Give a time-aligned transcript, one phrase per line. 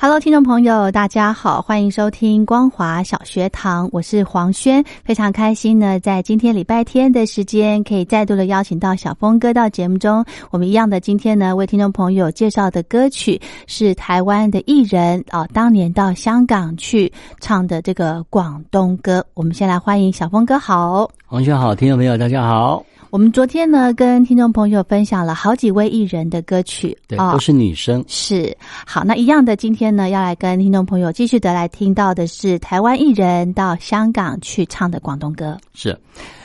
[0.00, 10.24] Hello，听众朋友，大家好，欢迎收听光华小学堂，我是黄轩，非常开心呢，在今天礼拜天的时间，可以再度的邀请到小峰哥到节目中。
[10.52, 19.26] 我们一样的，今天呢，为听众朋友介绍的歌曲是台湾的艺人啊，当年到香港去唱的这个广东歌。
[19.34, 22.84] 我们先来欢迎小峰哥，好，黄轩好，听众朋友大家好。
[23.10, 28.04] 我们昨天呢，跟听众朋友分享了好几位艺人的歌曲，对，都是女生。
[28.06, 28.54] 是
[28.86, 35.56] 好，那一样的，今天呢，要来跟听众朋友继续的来听到的是台湾艺人到香港去唱的广东歌。
[35.72, 35.98] 是，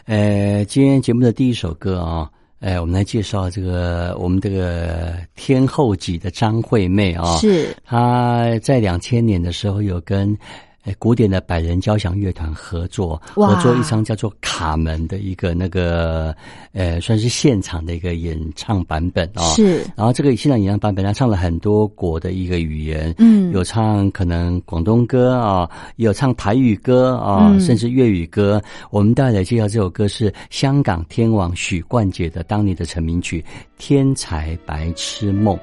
[0.06, 2.30] 呃，今天节目的第一首歌啊，
[2.62, 10.34] 呃，我们来介绍这个我们这个天后级的张惠妹啊，是她在两千年的时候有跟。
[10.84, 16.36] 哎，古典的百人交响乐团合作，合作一张叫做《卡门》的一个那个，
[16.74, 19.44] 呃，算是现场的一个演唱版本啊。
[19.56, 19.78] 是。
[19.96, 28.62] 然后这个现场演唱版本，他唱了很多国的一个语言，嗯，有唱可能广东歌啊，有唱台语歌啊，甚至粤语歌。
[28.92, 33.40] 我们带来介绍这首歌是香港天王许冠杰的当年的成名曲
[33.78, 35.56] 《天才白痴梦》。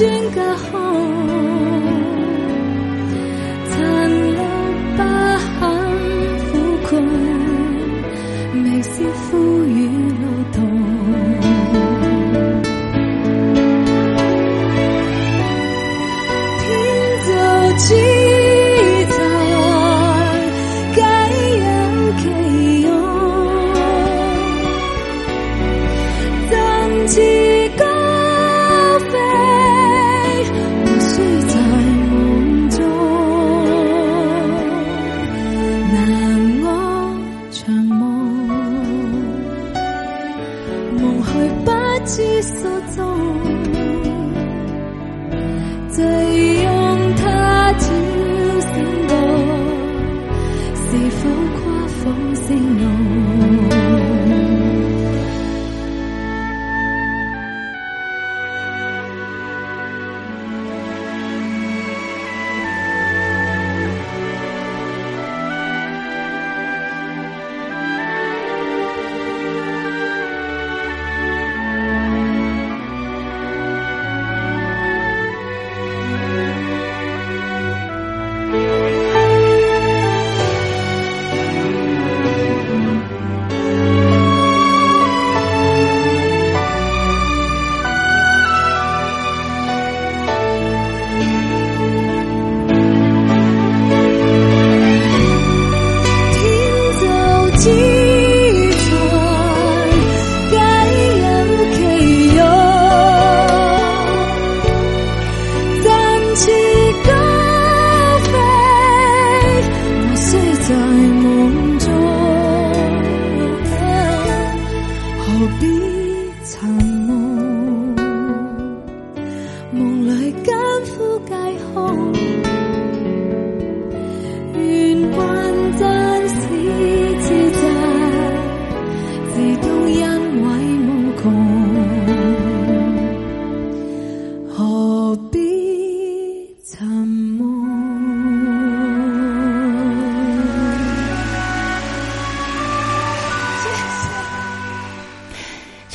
[0.00, 0.29] 心。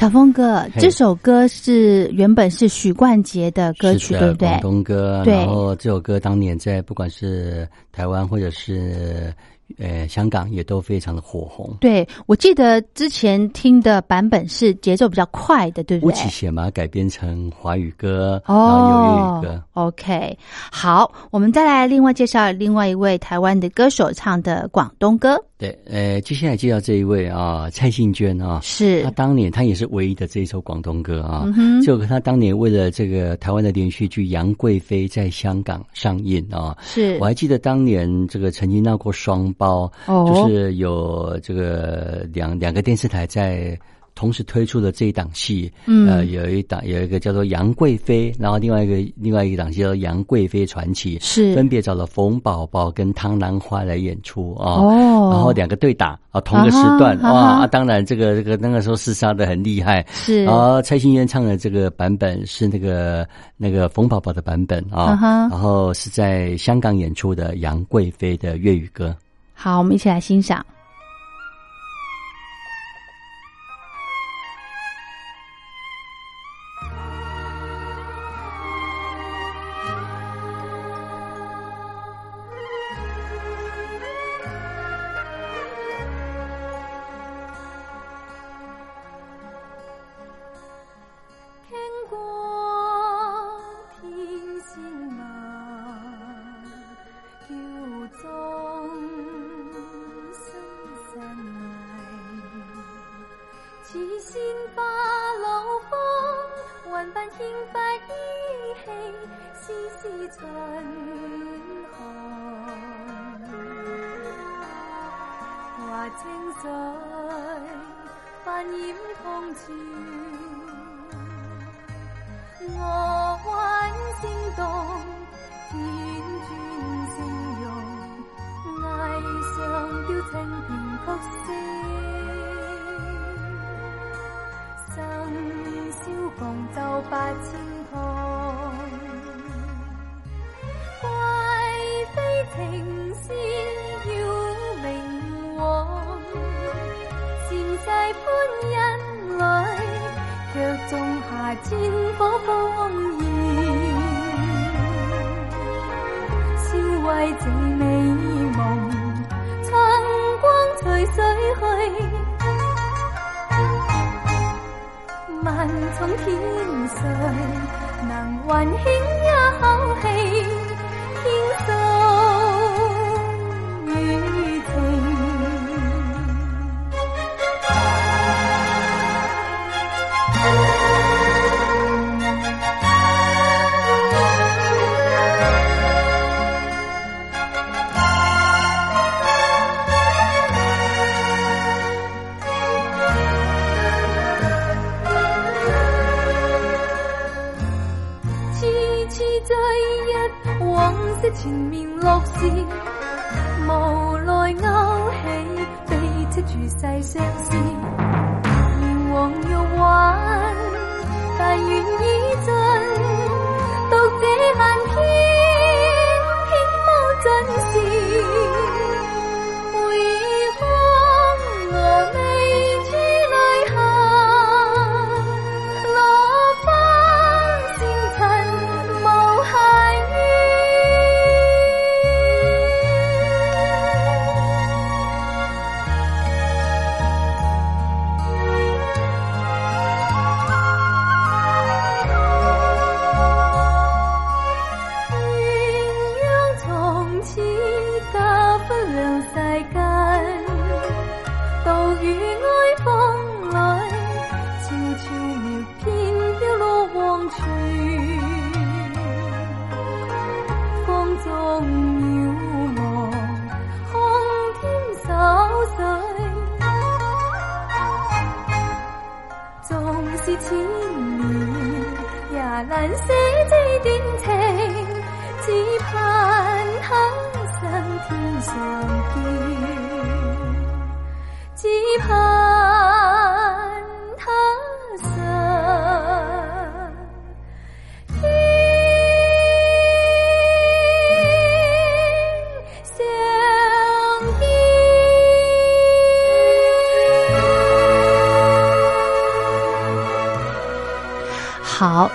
[0.06, 4.48] 小峰哥，这首歌是原本是许冠杰的歌曲，对不对？
[4.50, 5.24] 广东歌。
[5.26, 5.34] 对。
[5.34, 9.34] 然后这首歌当年在不管是台湾或者是。
[9.80, 11.76] 呃，香港也都非常的火红。
[11.82, 16.10] 对，我记得之前听的版本是节奏比较快的，对不对？
[16.10, 19.64] 吴启贤嘛，改编成华语歌，然后粤语歌。
[19.74, 20.38] OK，
[20.72, 25.42] 好，我们再来另外介绍另外一位台湾的歌手唱的广东歌。
[25.58, 31.46] 对，呃，接下来介绍这一位啊，蔡幸娟啊，是她当年她也是唯一的这一首广东歌啊。
[31.82, 43.78] 这首歌她当年为了这个台湾的连续剧《杨贵妃》在香港上映啊，是我还记得当年这个曾经闹过双包，就是有这个两两个电视台在。
[44.18, 45.70] 同时推出了这一档戏，
[46.08, 51.54] 呃，有一档有一个叫做《杨贵妃》，然后另外一个另外一个档叫《杨贵妃传奇》，是。
[51.54, 65.20] 分别找了冯宝宝跟汤兰花来演出啊，哦，然后两个对打啊，同个时段哇，啊，当然这个这个那个时候厮杀的很厉害，是，然后蔡幸渊唱的这个版本是那个那个冯宝宝的版本啊，
[65.52, 69.14] 然后是在香港演出的《杨贵妃》的粤语歌，
[69.56, 70.64] 好，我们一起来欣赏。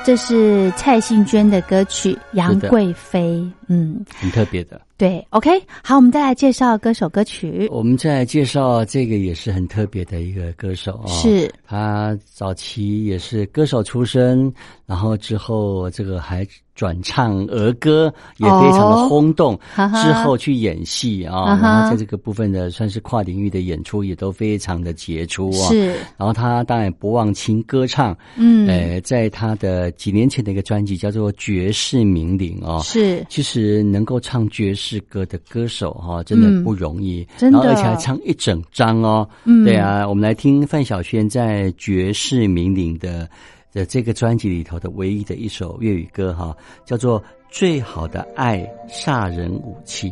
[0.05, 3.39] 这是蔡幸娟的歌曲《杨贵妃》，
[3.73, 4.81] 嗯，很特别的。
[4.97, 5.49] 对，OK，
[5.83, 7.69] 好，我们再来介绍歌手歌曲。
[7.71, 14.53] 我们再来介绍这个也是很特别的一个歌手啊，是他早期也是歌手出身，
[14.85, 16.47] 然后之后这个还。
[16.73, 25.69] 转唱儿歌也非常的轰动，之后去演戏啊，然后在这个部分的算是跨领域的演出也都非常的杰出啊。
[25.69, 43.29] 是，然后他当然不忘情歌唱，嗯，呃，在他的几年前的一个专辑叫做《爵士名伶》哦，是，其实能够唱爵士歌的歌手哈，真的不容易，真的，而且还唱一整张哦，嗯，对啊，我们来听范晓萱在《爵士名伶》的。
[43.73, 46.53] 的这个专辑里头的唯一的一首粤语歌哈，
[46.85, 47.21] 叫做
[47.53, 50.11] 《最好的爱杀人武器》。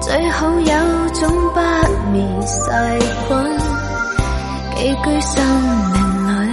[0.00, 1.20] 最好有种
[1.54, 1.60] 不
[2.10, 2.16] 灭
[2.46, 2.58] 细
[3.28, 3.30] 菌，
[4.76, 5.32] 寄居生
[5.92, 5.96] 命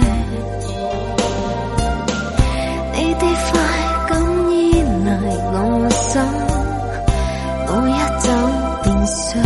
[2.94, 3.52] 你的快
[4.08, 4.10] 感
[4.50, 4.52] 依
[5.04, 5.08] 赖
[5.52, 5.56] 我
[5.90, 6.20] 心，
[7.66, 7.90] 我一
[8.20, 8.26] 走
[8.82, 9.40] 便碎。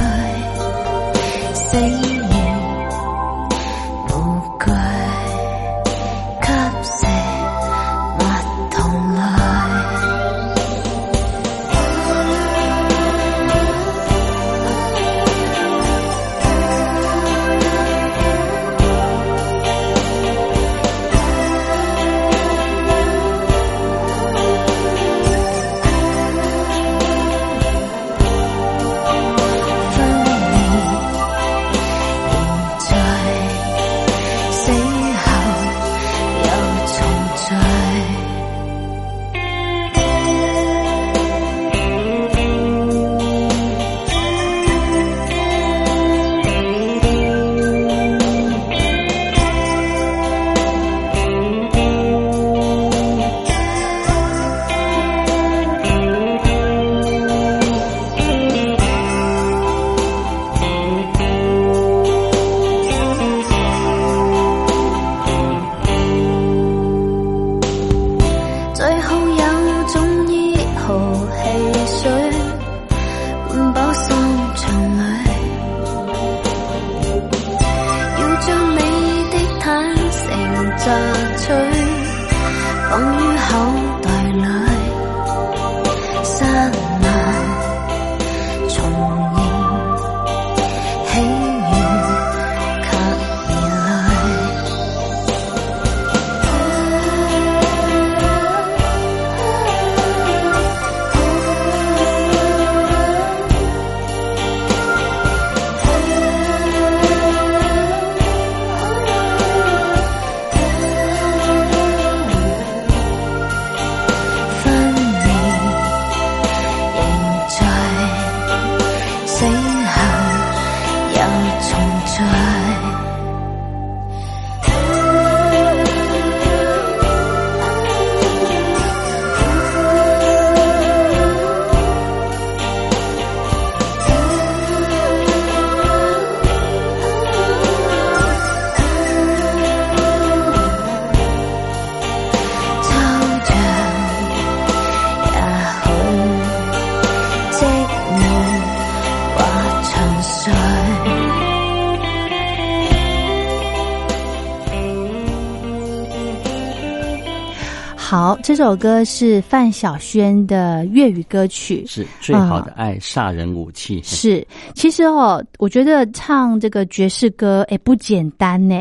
[158.42, 164.02] 这首歌是范晓萱的粤语歌曲，是最好的爱杀人武器。
[164.04, 168.76] 是，其实哦，我觉得唱这个爵士歌，哎，不简单呢。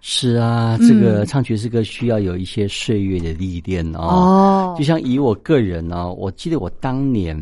[0.00, 4.00] 是啊，这个唱爵士歌需要有一些岁月的历练哦。
[4.00, 7.36] 哦，就像以我个人呢，我记得我当年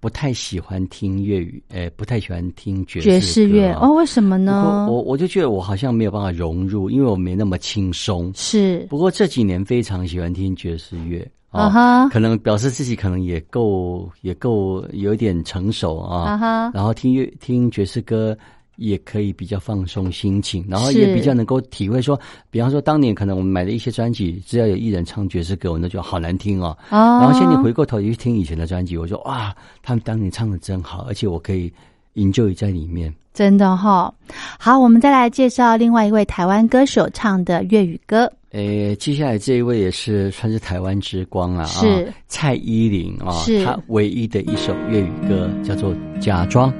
[0.00, 4.86] 不太喜欢听粤语，诶，不太喜欢听爵爵士乐哦，为什么呢？
[4.90, 8.32] 我我就觉得我好像没有办法融入，因为我没那么轻松。
[8.34, 8.86] 是。
[8.88, 12.08] 不过这几年非常喜欢听爵士乐啊哈。
[12.08, 16.70] 可能表示自己可能也够也够有点成熟啊。
[16.72, 18.36] 然后听乐听爵士歌
[18.80, 22.18] 也可以比较放松心情，然后也比较能够体会说，
[22.50, 26.76] 比方说当年可能我们买的一些专辑，只要有艺人唱爵士歌，我那就好难听哦。
[26.88, 31.70] 哦，然后现在你回过头去听以前的专辑，我说哇，他们当年唱的真好，而且我可以
[32.14, 33.14] enjoy 在里面。
[33.34, 34.12] 真的哈、
[34.58, 46.72] 好，我们再来介绍另外一位台湾歌手唱的粤语歌，诶，接下来这一位也是算是台湾之光了啊，是蔡依林啊，是她唯一的一首粤语歌叫做《假装》。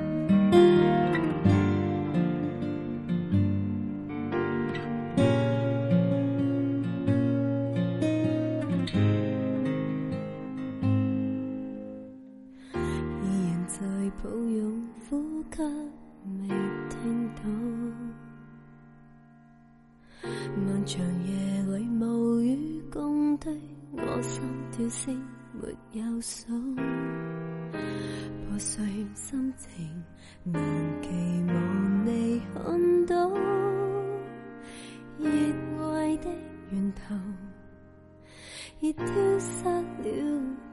[38.83, 39.05] 已丢
[39.39, 39.83] 失了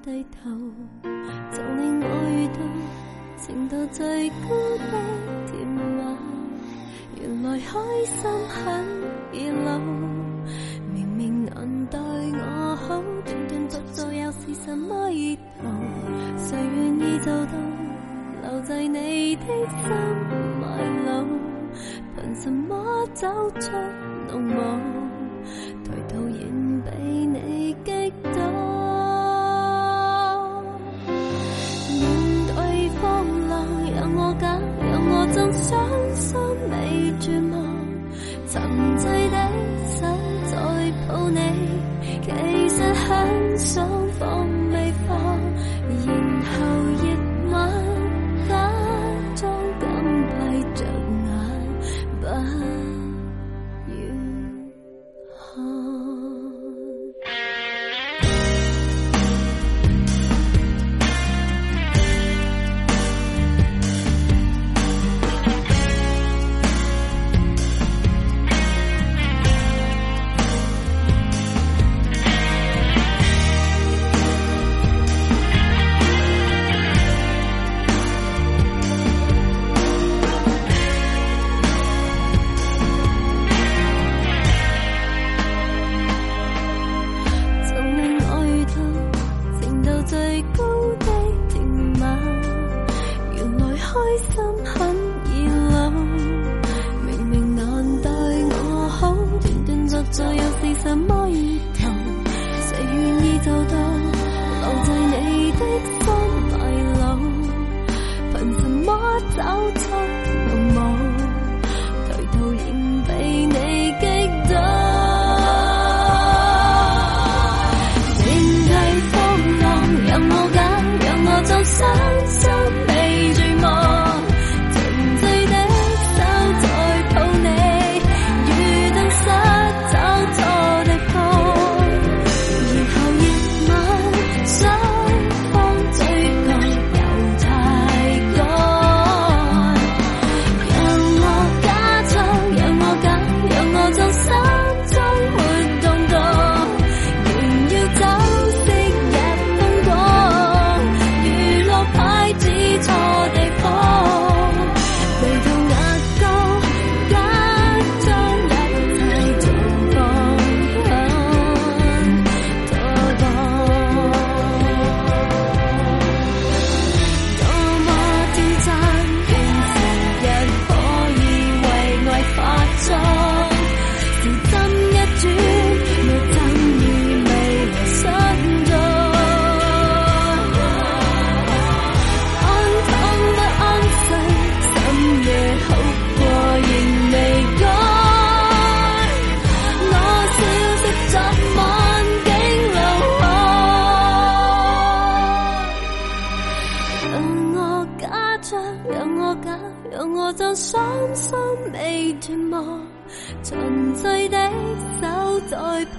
[0.02, 0.50] 低頭，
[1.52, 2.60] 曾令我遇到
[3.44, 4.48] 程度最高
[4.78, 4.94] 的
[5.52, 5.78] 甜蜜。
[7.20, 8.58] 原來開心很
[9.34, 9.78] 易老，
[10.94, 15.68] 明明能待我好，斷斷續續又是什麼意圖？
[16.38, 17.52] 誰願意做到
[18.44, 19.92] 留在你的心
[20.62, 20.66] 埋
[21.04, 21.12] 留？
[22.16, 23.28] 憑什麼走
[23.60, 23.72] 出
[24.30, 25.07] 浓雾？
[35.58, 36.38] 讓我真相信
[36.70, 36.74] 你
[37.20, 37.56] 絕望。
[38.50, 38.62] 沉
[38.98, 39.36] 醉的
[39.88, 40.06] 手
[40.46, 40.54] 在
[41.08, 41.38] 抱你，
[42.22, 42.28] 其
[42.70, 43.97] 实很想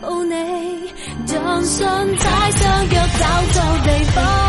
[0.01, 0.33] 抱你，
[1.27, 1.87] 像信
[2.18, 4.47] 踩上脚找到地方，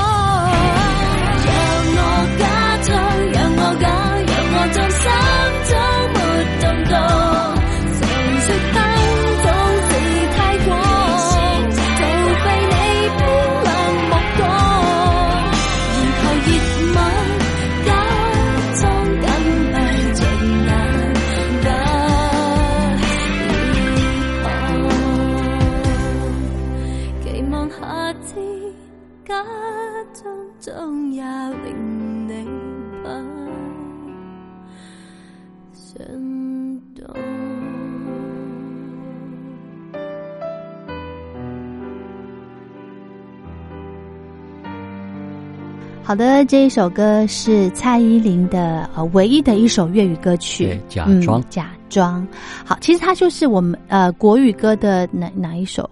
[46.09, 52.27] 好的，这一首歌是蔡依林的呃唯一的一首粤语歌曲对，假嗯装假装。
[52.65, 55.87] 好，其实它就是我们呃国语歌的哪哪一首？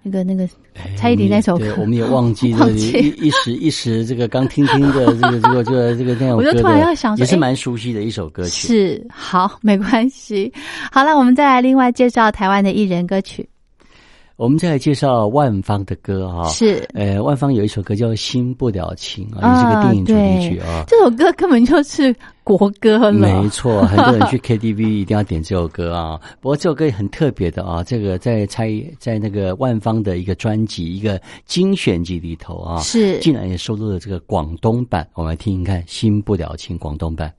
[0.00, 0.48] 那个那个
[0.96, 8.68] 蔡依林那首歌我们也忘记这 忘记一一时一时这个刚听听的 这个这个这个这个那首歌，我就突然要想说也是哎蛮熟悉的一首歌曲。
[8.68, 10.52] 是好，没关系。
[10.92, 13.44] 好了，我们再来另外介绍台湾的艺人歌曲，
[14.36, 20.84] 我们再来介绍万芳的歌哈，是呃，万芳有一首歌叫《新不了情》啊，啊也是个电影主题曲对啊。
[20.86, 26.20] 这首歌根本就是国歌了，没错，很多人去 KTV 一定要点这首歌啊。
[26.38, 35.08] 不过这首歌也很特别的啊，这个在猜在那个万芳的一个专辑一个精选集里头啊，是竟然也收录了这个广东版。
[35.14, 37.32] 我们来听一看《新不了情》广东版。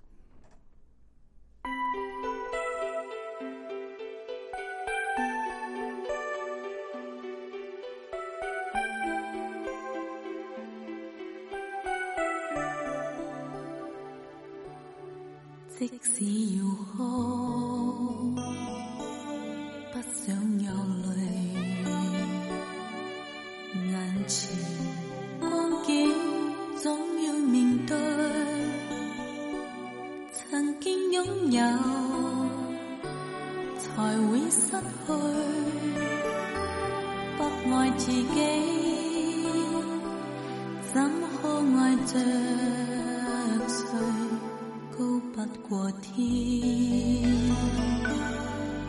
[33.80, 33.86] 才
[34.30, 35.08] 會失去。
[37.38, 37.40] 不
[37.76, 38.16] 愛自己，
[40.94, 40.96] 怎
[41.42, 41.44] 可
[41.78, 42.12] 愛着
[43.68, 43.82] 誰？
[44.98, 45.00] 高
[45.34, 45.38] 不
[45.70, 46.16] 過天，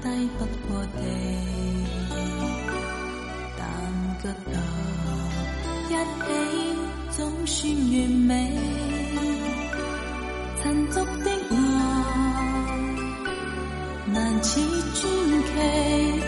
[0.01, 0.07] 低
[0.39, 0.99] 不過地，
[3.59, 3.61] 但
[4.23, 4.57] 腳踏
[5.91, 5.93] 一
[6.25, 6.27] 起
[7.11, 8.31] 總算完美。
[14.43, 14.61] 似
[14.95, 15.03] 傳
[15.43, 16.28] 奇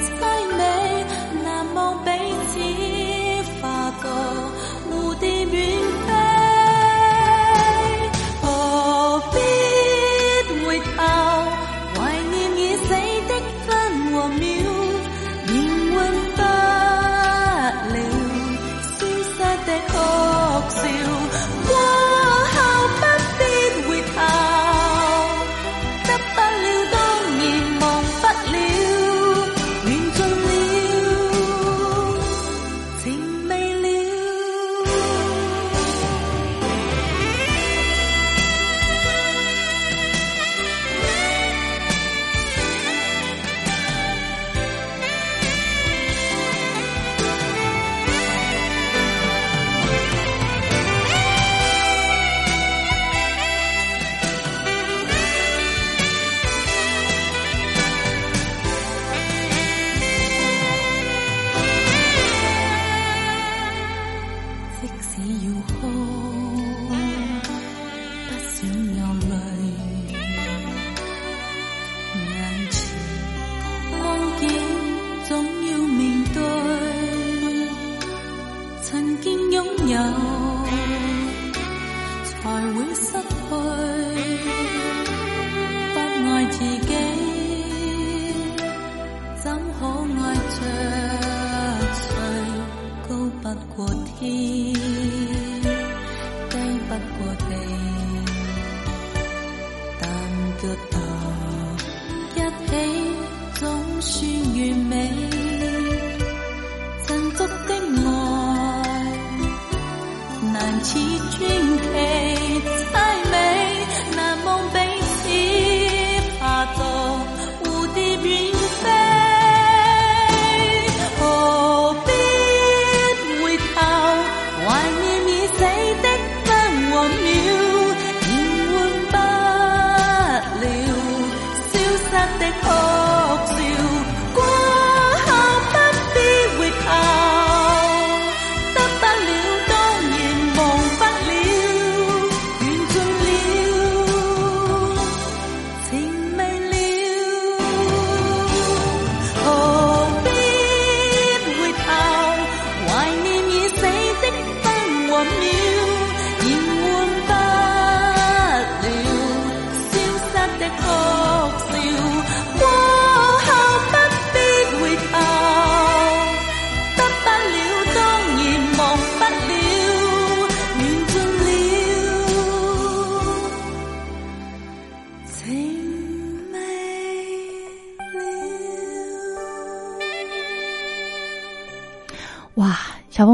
[79.51, 79.97] 拥有，
[82.25, 82.39] 才
[82.73, 83.31] 会失去。
[85.93, 85.97] 不
[86.29, 86.91] 爱自己，
[89.43, 89.45] 怎
[89.79, 89.81] 可
[90.23, 90.59] 爱着
[91.95, 92.03] 谁？
[93.09, 93.11] 高
[93.43, 94.25] 不过天，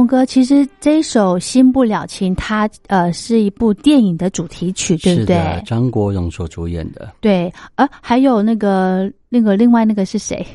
[0.07, 5.63] 小峰哥，其实这一首《新不了情》，它呃是一部电影的主题曲，对不对？
[5.67, 7.13] 张国荣所主演的。
[7.21, 10.47] 对，呃，还有那个那个另外那个是谁？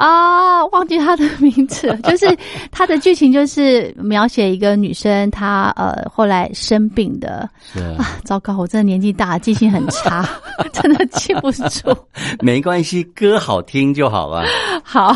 [0.00, 2.34] 啊，忘记他的名字， 就是
[2.70, 7.46] 他的剧情就是描写一个女生，她呃后来生病的。
[7.70, 10.26] 是啊，糟糕，我真的年纪大，记性很差，
[10.72, 11.94] 真的记不住。
[12.40, 14.46] 没关系，歌好听就好了。
[14.82, 15.14] 好，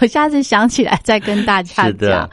[0.00, 2.28] 我下次想起来再跟大家讲。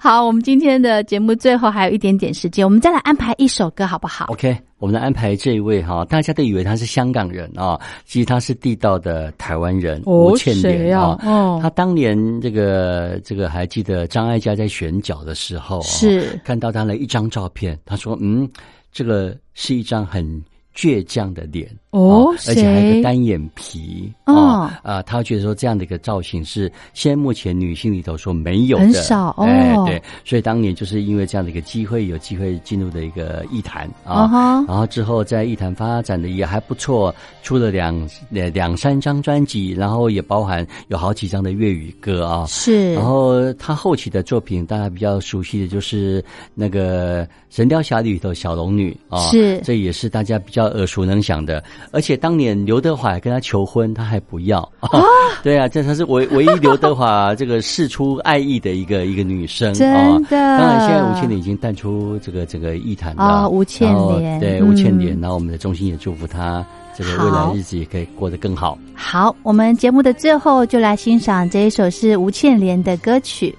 [0.00, 4.69] 好，我们今天的节目最后还有一点点时间，我们再来安排一首歌，好不好？OK。
[4.80, 11.16] 我们来安排这一位哈，大家都以为他是香港人啊，其实他是地道的台湾人吴倩莲啊。
[11.22, 18.50] 哦，他当年这个这个还记得张艾嘉在选角的时候，是看到他的一张照片，他说：“嗯，
[18.90, 29.84] 这个是一张很。”倔强的脸哦，而且还有个单眼皮哦啊，他觉得说这样的一个造型是现在目前女性里头说没有的，很少哦。
[29.86, 42.46] 对，所以当年就是因为这样的一个机会，有机会进入的一个艺坛啊，然后之后在艺坛发展的也还不错，出了两两两三张专辑，然后也包含有好几张的粤语歌啊。
[42.46, 46.24] 是，然后他后期的作品大家比较熟悉的就是
[46.54, 50.70] 那个《神雕侠侣》里头小龙女啊，是，这也是大家比较。
[50.70, 54.90] 耳熟能详的，而且当年刘德华跟他求婚，他还不要啊！
[55.42, 59.74] 对啊，这他是唯唯一刘德华这个示出爱意的一个 一个女生啊！
[59.74, 63.22] 真的，当然现在吴倩莲已经淡出这个这个艺坛了。
[63.22, 66.64] 啊吴倩莲，对吴倩莲，然后我们的衷心也祝福她
[66.96, 68.76] 这个未来日子也可以过得更好。
[68.94, 73.54] 好，我们节目的最后就来欣赏这一首是吴倩莲的歌曲。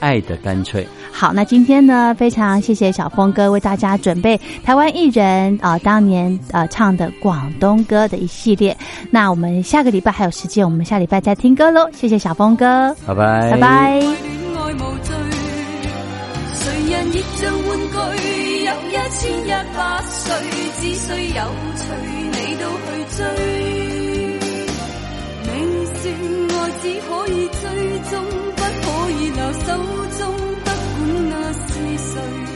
[0.00, 0.86] 爱的干脆。
[1.12, 8.76] 好，那今天呢，非常谢谢小峰哥为大家准备台湾艺人啊当年呃唱的广东歌的一系列。
[9.10, 11.88] 那我们下个礼拜还有时间，我们下礼拜再听歌喽。
[11.92, 14.02] 谢谢小峰哥，拜拜，拜拜。
[29.16, 29.66] 手
[30.18, 32.55] 中，不管那是谁。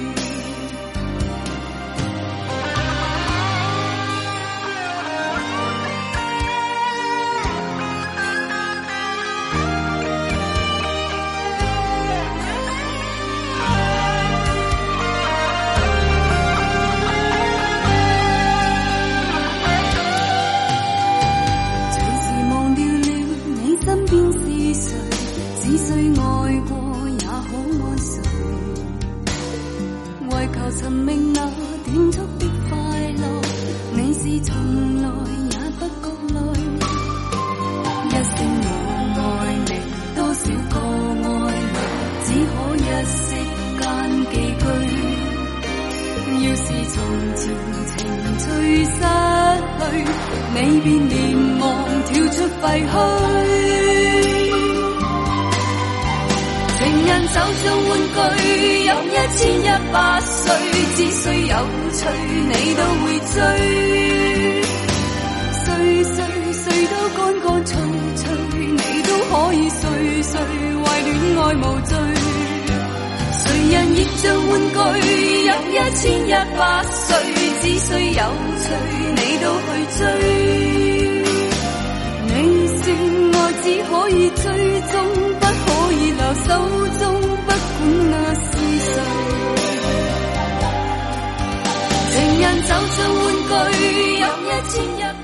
[30.90, 32.76] 寻觅那短促的快
[33.14, 33.22] 乐，
[33.94, 34.50] 你是从
[35.00, 35.06] 来
[35.52, 36.36] 也不觉累。
[38.08, 38.34] 一声
[39.14, 39.70] 我爱你，
[40.16, 40.74] 多少个
[41.30, 41.30] 爱
[41.70, 41.78] 侣，
[42.26, 43.14] 只可一息
[43.78, 43.80] 间
[44.32, 44.64] 寄居。
[46.42, 46.96] 要是从
[47.36, 47.40] 前
[47.86, 47.96] 情
[48.40, 48.42] 趣
[48.86, 48.90] 失
[49.78, 49.94] 去，
[50.56, 51.62] 你便连忙
[52.06, 54.19] 跳出废墟。
[57.32, 58.18] 手中玩具
[58.86, 59.62] 有一千一
[59.92, 60.44] 百岁，
[60.96, 61.54] 只需有
[61.92, 61.98] 趣
[62.48, 63.34] 你都会追。
[65.64, 65.64] 岁
[66.02, 66.14] 岁
[66.52, 67.70] 岁都干干脆
[68.16, 68.22] 脆，
[68.58, 69.80] 你都可以岁
[70.22, 71.92] 岁为恋爱无罪。
[73.38, 74.76] 谁人亦像玩具
[75.46, 77.08] 有一千一百岁，
[77.62, 78.22] 只需有
[78.58, 78.64] 趣
[79.14, 80.02] 你都去追。
[82.26, 82.28] 你
[82.82, 82.84] 说
[83.32, 84.44] 爱只可以追
[84.90, 84.94] 踪。
[85.40, 86.48] 不可以留守
[88.10, 88.40] 那是
[88.78, 88.92] 谁。
[92.12, 93.78] 情人就像玩具，
[94.20, 95.19] 有一千一百。